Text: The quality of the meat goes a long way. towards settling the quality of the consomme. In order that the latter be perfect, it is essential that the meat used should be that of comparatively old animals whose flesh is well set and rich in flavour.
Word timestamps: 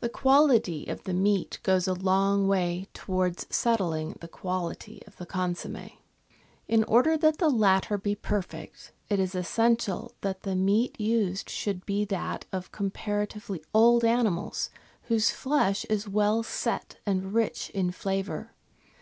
The 0.00 0.10
quality 0.10 0.84
of 0.88 1.04
the 1.04 1.14
meat 1.14 1.58
goes 1.62 1.88
a 1.88 1.94
long 1.94 2.46
way. 2.46 2.86
towards 2.92 3.46
settling 3.48 4.14
the 4.20 4.28
quality 4.28 5.02
of 5.06 5.16
the 5.16 5.24
consomme. 5.24 5.88
In 6.68 6.84
order 6.86 7.16
that 7.16 7.38
the 7.38 7.48
latter 7.48 7.96
be 7.96 8.14
perfect, 8.14 8.92
it 9.08 9.18
is 9.18 9.34
essential 9.34 10.12
that 10.20 10.42
the 10.42 10.54
meat 10.54 11.00
used 11.00 11.48
should 11.48 11.86
be 11.86 12.04
that 12.04 12.44
of 12.52 12.72
comparatively 12.72 13.64
old 13.72 14.04
animals 14.04 14.68
whose 15.04 15.30
flesh 15.30 15.86
is 15.86 16.06
well 16.06 16.42
set 16.42 16.98
and 17.06 17.32
rich 17.32 17.70
in 17.70 17.90
flavour. 17.90 18.52